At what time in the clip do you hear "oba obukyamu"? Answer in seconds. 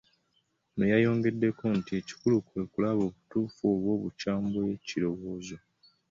3.73-4.45